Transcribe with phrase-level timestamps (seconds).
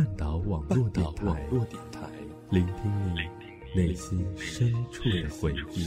[0.00, 2.08] 半岛网络电台，
[2.48, 5.84] 聆听你内心深处的回忆。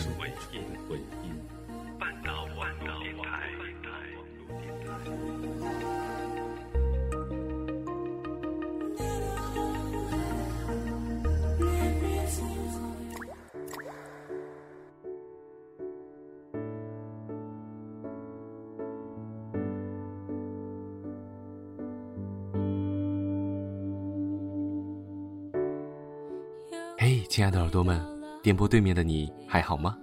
[27.33, 27.99] 亲爱的耳朵们，
[28.43, 29.97] 电波对面的你还好吗？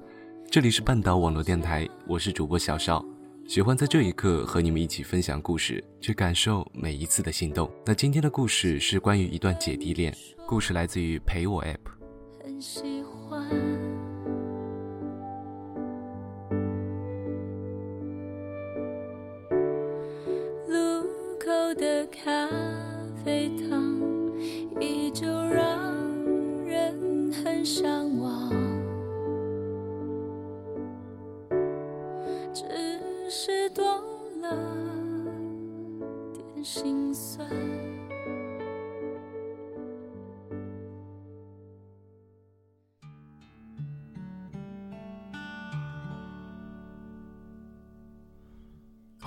[0.50, 3.04] 这里是半岛网络电台，我是主播小邵，
[3.46, 7.70] 喜欢在这一刻和你们一起分享故事，去感受每一次的心动。
[7.86, 10.12] 那今天的故事是关于一段姐弟恋，
[10.44, 11.78] 故事来自于陪我 App。
[12.42, 13.48] 很喜欢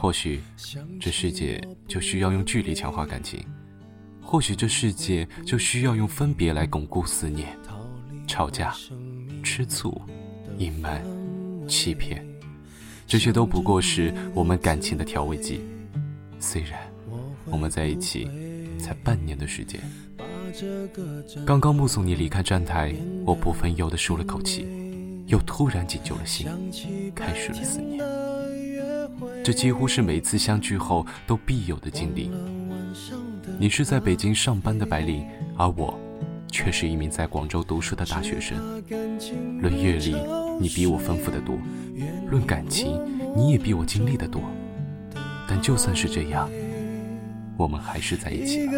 [0.03, 0.41] 或许
[0.99, 3.41] 这世界就需要用距离强化感情，
[4.21, 7.57] 或许这世界就需要用分别来巩固思念。
[8.27, 8.75] 吵架、
[9.41, 10.01] 吃醋、
[10.57, 11.01] 隐瞒、
[11.69, 12.21] 欺骗，
[13.07, 15.61] 这些都不过是我们感情的调味剂。
[16.38, 16.81] 虽然
[17.45, 18.29] 我们在一起
[18.77, 19.79] 才半年的时间，
[21.45, 24.67] 刚刚目送你离开站台，我不分忧的舒了口气，
[25.27, 26.45] 又突然紧揪了心，
[27.15, 28.12] 开始了思念。
[29.44, 32.31] 这几乎是每次相聚后都必有的经历。
[33.59, 35.25] 你是在北京上班的白领，
[35.58, 36.00] 而我
[36.50, 38.58] 却是一名在广州读书的大学生。
[39.59, 40.16] 论阅历，
[40.61, 41.57] 你比我丰富的多；
[42.29, 42.97] 论感情，
[43.35, 44.41] 你也比我经历的多。
[45.46, 46.50] 但就算是这样，
[47.57, 48.72] 我们还是在一起一了。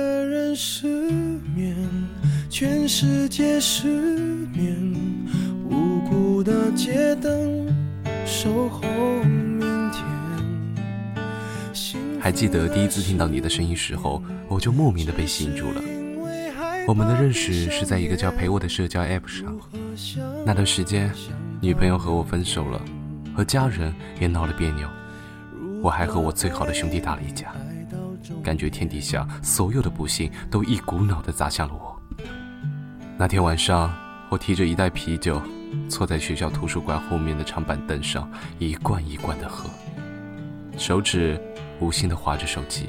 [12.25, 15.81] 还记得第一次听到你的声音时候，我就莫名的被吸引住了。
[16.88, 19.56] 我们的认识是在一个叫陪我的社交 app 上。
[20.44, 21.13] 那段时间，
[21.62, 22.81] 女朋友和我分手了，
[23.36, 24.90] 和家人也闹了别扭，
[25.84, 27.53] 我还和我最好的兄弟打了一架，
[28.44, 31.96] 感觉天底下所有的不幸都一股脑的砸向了我。
[33.19, 33.94] 那天晚上，
[34.30, 35.40] 我提着一袋啤酒，
[35.88, 39.69] 坐在学校图书馆后面的长板凳上，一罐一罐的喝，
[40.78, 41.40] 手指
[41.80, 42.88] 无心的划着手机，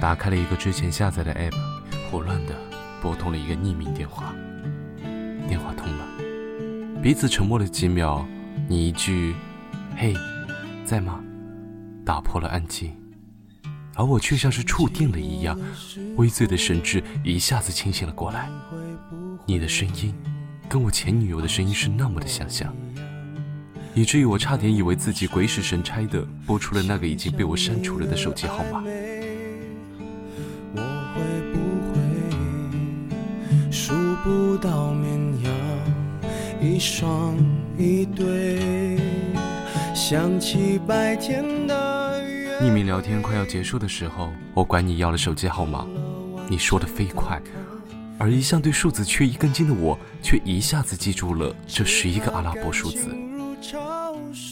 [0.00, 1.54] 打开了一个之前下载的 app，
[2.10, 2.54] 胡乱的
[3.00, 4.34] 拨通了一个匿名电话。
[5.48, 8.26] 电话通了，彼此沉默了几秒，
[8.68, 9.34] 你一句
[9.96, 10.14] “嘿，
[10.84, 11.20] 在吗？”
[12.04, 12.92] 打破了安静，
[13.94, 15.56] 而我却像是触电了一样，
[16.16, 18.48] 微醉的神智一下子清醒了过来。
[19.46, 20.14] 你的声音，
[20.68, 22.74] 跟我前女友的声音是那么的相像。
[23.94, 28.82] 以至于我差点以为自己鬼使神差的拨出了那个已经被我删除了的手机号码。
[30.74, 30.80] 我
[31.14, 31.20] 会
[31.52, 31.58] 不
[31.92, 32.00] 会
[33.70, 33.92] 数
[34.24, 35.52] 不到绵羊，
[36.62, 37.36] 一双
[37.78, 38.98] 一对，
[39.94, 42.58] 想起白天的月。
[42.60, 45.86] 匿名聊天快要结束的时候，我管你要了手机号码，
[46.48, 47.38] 你说的飞快，
[48.18, 53.14] 而一向对数字缺一根筋的我，却一下子记住了这十一个阿拉伯数字。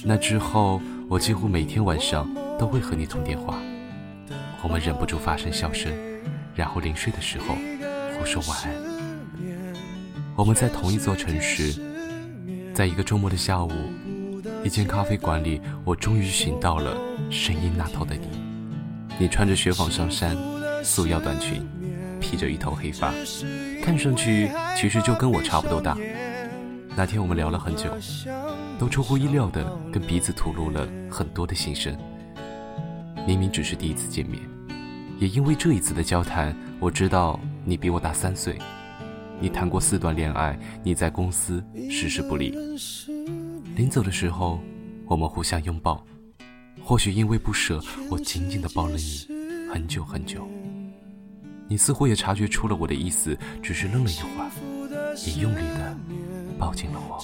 [0.04, 3.58] 那之后，我几乎每天晚上都会和你通电话，
[4.62, 5.92] 我们忍不住发声笑声，
[6.54, 7.54] 然后临睡的时候
[8.18, 8.74] 互说晚安。
[10.36, 11.74] 我们在同一座城市，
[12.74, 13.70] 在一个周末的下午，
[14.64, 16.96] 一间咖啡馆里，我终于寻到了
[17.30, 18.28] 声音那头的你。
[19.18, 20.36] 你穿着雪纺上衫、
[20.82, 21.66] 素腰短裙，
[22.20, 23.12] 披着一头黑发，
[23.82, 25.96] 看上去其实就跟我差不多大。
[26.96, 27.90] 那天我们聊了很久，
[28.80, 29.62] 都出乎意料的
[29.92, 31.94] 跟彼此吐露了很多的心声。
[33.26, 34.40] 明明只是第一次见面，
[35.18, 38.58] 也因为这一次的交谈，我知道你比我大三岁，
[39.38, 42.56] 你谈过四段恋爱，你在公司事事不离。
[43.76, 44.58] 临走的时候，
[45.04, 46.02] 我们互相拥抱，
[46.82, 49.26] 或许因为不舍，我紧紧地抱了你
[49.70, 50.48] 很久很久。
[51.68, 55.94] 你似乎也察觉出了我的意思，只是愣了一会儿，也用力地
[56.58, 57.22] 抱紧了我。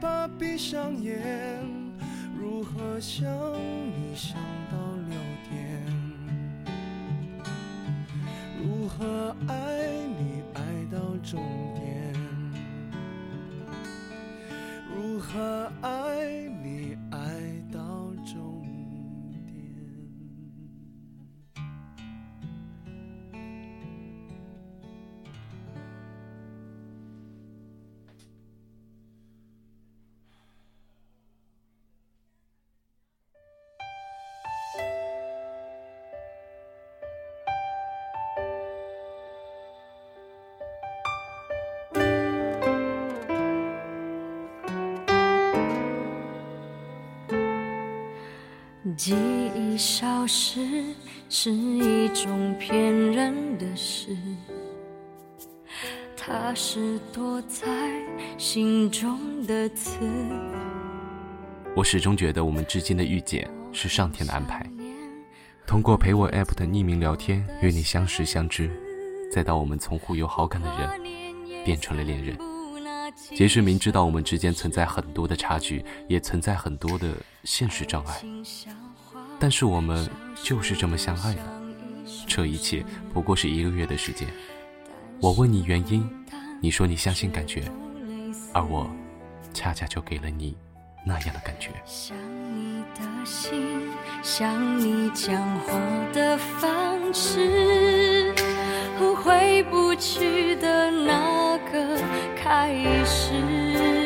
[0.00, 1.20] 把闭上眼，
[2.36, 4.36] 如何想你想
[4.70, 4.76] 到
[5.08, 5.16] 六
[5.48, 5.54] 点？
[8.62, 9.54] 如何爱
[10.18, 10.60] 你爱
[10.90, 11.40] 到终
[11.74, 12.12] 点？
[14.94, 15.88] 如何爱
[48.96, 49.14] 记
[49.56, 50.84] 忆消失
[51.28, 54.16] 是一种骗人的事，
[56.16, 57.66] 它是躲在
[58.38, 59.98] 心中的刺。
[61.74, 64.64] 我始终觉得我们之间的遇见是上天的安排。
[65.66, 68.70] 通过陪我 app 的匿名聊天与你相识相知，
[69.32, 72.38] 再到我们从互有好感的人变成了恋人。
[73.16, 77.14] 即使明知道我们之间存在很多的差距，也存在很多的
[77.44, 78.22] 现实障碍，
[79.38, 80.08] 但是我们
[80.42, 81.60] 就是这么相爱了。
[82.26, 84.28] 这一切不过是一个月的时间。
[85.20, 86.08] 我问你原因，
[86.60, 87.62] 你说你相信感觉，
[88.52, 88.90] 而我
[89.52, 90.56] 恰恰就给了你
[91.04, 91.70] 那样的感觉。
[91.84, 92.16] 想
[92.54, 93.82] 你的心，
[94.22, 95.78] 想你讲话
[96.12, 98.34] 的方式，
[98.98, 102.00] 和回不去的那个
[102.36, 104.03] 开始。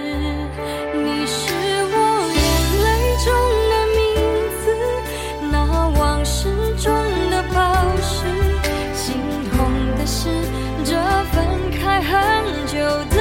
[12.00, 12.78] 很久
[13.14, 13.18] 的。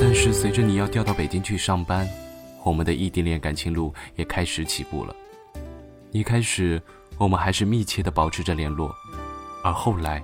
[0.00, 2.08] 但是随着你要调到北京去上班，
[2.62, 5.14] 我们的异地恋感情路也开始起步了。
[6.10, 6.80] 一开始，
[7.16, 8.94] 我们还是密切的保持着联络，
[9.64, 10.22] 而后来，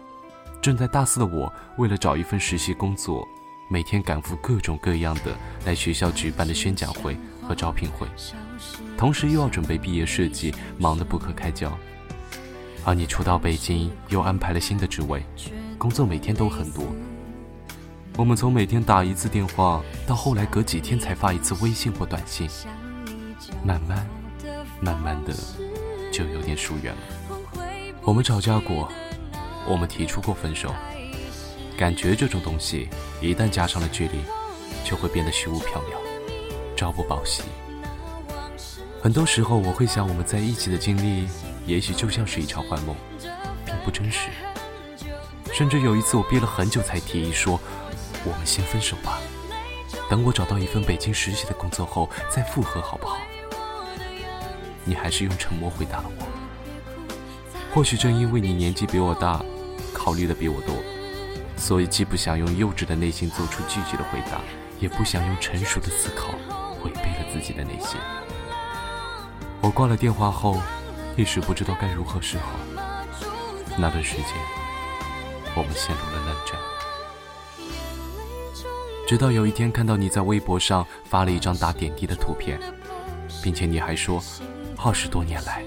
[0.60, 3.26] 正在大四的我，为了找一份实习工作，
[3.70, 7.16] 每天赶赴各种各样的来学校举办的宣讲会
[7.46, 8.08] 和招聘会，
[8.96, 11.76] 同时又要准备毕业设计，忙得不可开交。
[12.84, 15.22] 而你初到北京，又安排了新的职位，
[15.78, 16.84] 工作每天都很多。
[18.16, 22.48] 我们从每天打一次电话，到后来隔几天才发一次微信或短信，
[23.64, 24.04] 慢慢、
[24.80, 25.32] 慢慢的
[26.12, 27.00] 就有点疏远了。
[28.02, 28.90] 我们吵架过，
[29.68, 30.74] 我们提出过分手。
[31.76, 32.88] 感觉这种东西，
[33.20, 34.18] 一旦加上了距离，
[34.84, 35.94] 就会变得虚无缥缈，
[36.76, 37.42] 朝不保夕。
[39.00, 41.28] 很多时候，我会想，我们在一起的经历，
[41.66, 42.96] 也许就像是一场幻梦，
[43.64, 44.28] 并不真实。
[45.52, 47.60] 甚至有一次，我憋了很久才提议说
[48.26, 49.20] ：“我们先分手吧，
[50.10, 53.18] 等我找到一份北京实习的工作后再复合，好不好？”
[54.84, 56.26] 你还是用沉默回答了我。
[57.72, 59.44] 或许正因为你年纪比我大，
[60.08, 60.74] 考虑的比我多，
[61.58, 64.40] 所以既不想用幼稚的内心做出拒绝的回答，
[64.80, 66.28] 也不想用成熟的思考
[66.82, 68.00] 违背了自己的内心。
[69.60, 70.62] 我挂了电话后，
[71.14, 72.44] 一时不知道该如何是好。
[73.76, 74.28] 那段时间，
[75.54, 76.56] 我们陷入了冷战。
[79.06, 82.58] 直到有一天看到你在微博上发了一张打点滴的图片，
[83.42, 84.24] 并且你还说，
[84.82, 85.62] 二十多年来，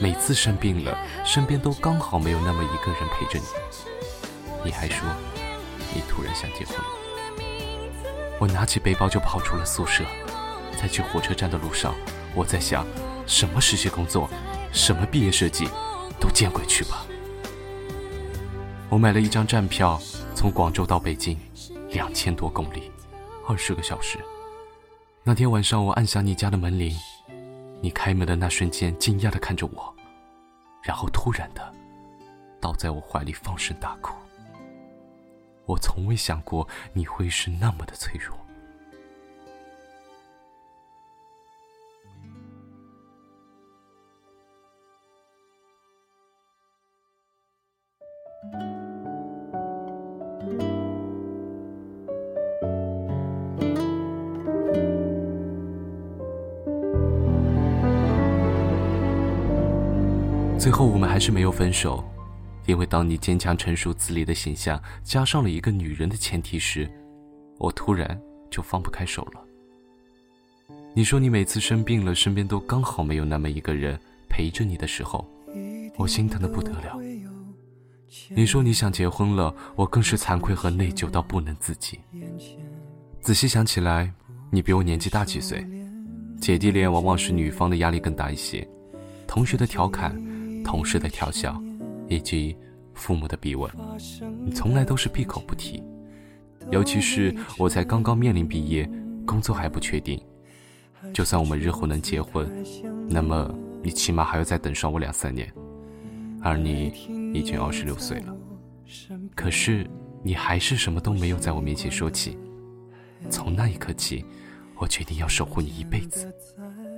[0.00, 3.44] 每次生病了，身边都刚好没有那么一个人陪着你。
[4.64, 5.08] 你还说，
[5.94, 6.84] 你突然想结婚了。
[8.38, 10.04] 我拿起背包就跑出了宿舍，
[10.80, 11.94] 在去火车站的路上，
[12.34, 12.86] 我在想，
[13.26, 14.28] 什么实习工作，
[14.72, 15.66] 什么毕业设计，
[16.20, 17.06] 都见鬼去吧。
[18.90, 19.98] 我买了一张站票，
[20.34, 21.38] 从广州到北京，
[21.90, 22.90] 两千多公里，
[23.48, 24.18] 二十个小时。
[25.22, 26.94] 那天晚上，我按响你家的门铃，
[27.80, 29.94] 你开门的那瞬间，惊讶的看着我，
[30.82, 31.74] 然后突然的
[32.60, 34.14] 倒在我怀里放声大哭。
[35.66, 38.36] 我从未想过你会是那么的脆弱。
[61.16, 62.04] 还是没有分手。
[62.66, 66.86] 因为当你坚强、成熟、自立的形象加上了一个女人的前提时，
[67.56, 68.20] 我突然
[68.50, 69.42] 就放不开手了。
[70.94, 75.26] 你说你每次生病了，身边都刚好没有那么一个人陪着你的时候，
[75.96, 77.00] 我心疼的不得了。
[78.28, 81.98] 你说你想结婚了，我更是惭愧和内疚到不能自己。
[83.22, 84.12] 仔细想起来，
[84.50, 85.66] 你比我年纪大几岁，
[86.42, 88.68] 姐弟恋往往是女方的压力更大一些，
[89.26, 90.14] 同学的调侃，
[90.66, 91.62] 同事的调笑，
[92.08, 92.56] 以及
[92.92, 93.70] 父母的逼问，
[94.44, 95.80] 你从来都是闭口不提。
[96.72, 98.90] 尤其是我才刚刚面临毕业，
[99.24, 100.20] 工作还不确定，
[101.14, 102.50] 就算我们日后能结婚，
[103.08, 105.48] 那么你起码还要再等上我两三年，
[106.42, 106.92] 而你
[107.32, 108.36] 已经二十六岁了，
[109.36, 109.88] 可是
[110.24, 112.36] 你还是什么都没有在我面前说起。
[113.30, 114.24] 从那一刻起，
[114.76, 116.34] 我决定要守护你一辈子，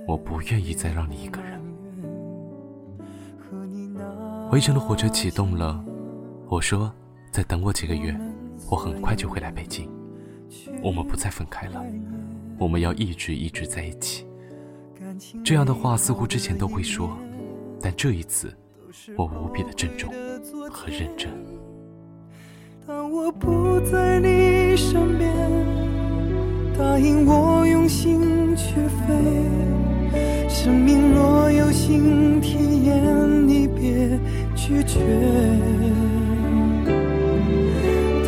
[0.07, 1.61] 我不愿意再让你一个人。
[4.49, 5.79] 回程的火车启动了，
[6.47, 6.91] 我说
[7.31, 8.19] 再等我几个月。
[8.67, 9.87] 我很快就会来北京，
[10.81, 11.85] 我们不再分开了，
[12.57, 14.25] 我们要一直一直在一起。
[15.43, 17.15] 这样的话似乎之前都会说，
[17.79, 18.51] 但这一次
[19.15, 20.11] 我无比的郑重
[20.71, 21.29] 和认真。
[22.87, 25.31] 当我不在你身边，
[26.75, 29.13] 答应我用心去飞。
[30.49, 33.28] 生命若有新体验，
[34.69, 34.99] 拒绝。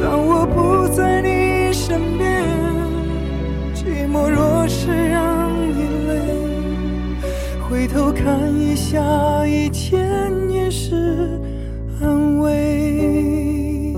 [0.01, 2.43] 当我不在你身边，
[3.75, 6.19] 寂寞若是让你累，
[7.69, 10.09] 回头看一下，以前
[10.49, 11.39] 也是
[12.01, 13.95] 安慰。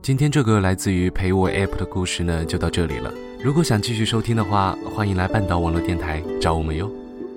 [0.00, 3.12] 今天这个来自于陪我 app 的故事呢，就到这里了。
[3.42, 6.90] 如果想继续收听的话，欢迎来半岛网络电台找我们哟。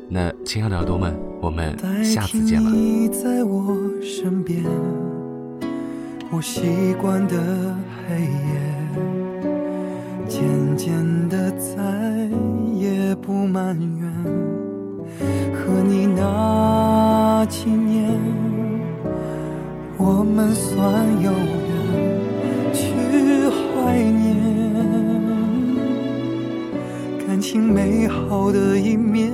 [0.10, 2.70] 那亲爱的耳朵们，我们下次见了。
[2.70, 3.76] 你在我
[6.42, 7.36] 习惯的
[8.08, 8.30] 黑夜，
[10.30, 10.42] 渐
[10.78, 10.94] 渐
[11.28, 11.76] 的再
[12.74, 14.10] 也不埋怨。
[15.54, 18.18] 和你那几年，
[19.98, 22.94] 我们算有缘去
[23.50, 24.38] 怀念
[27.28, 29.34] 感情美好的一面，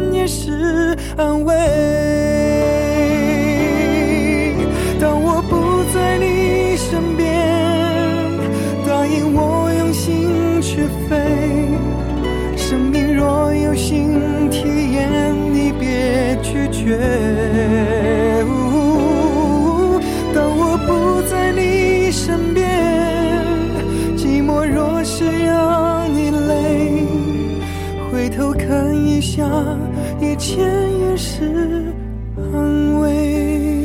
[1.17, 1.53] 安慰，
[4.99, 7.27] 当我不在你身边，
[8.87, 11.17] 答应我用心去飞，
[12.55, 16.97] 生命若有新体验，你别拒绝。
[28.51, 29.47] 我看一下，
[30.19, 30.59] 以前
[30.99, 31.85] 也是
[32.35, 33.79] 安慰。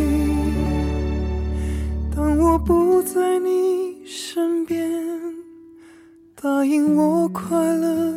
[2.13, 4.91] 当我不在你身边，
[6.35, 8.13] 答应我快乐。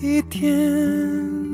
[0.00, 1.53] 一点。